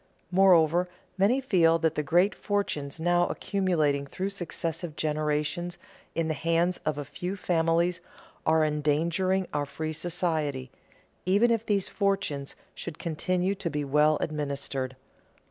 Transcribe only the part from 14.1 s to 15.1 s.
administered.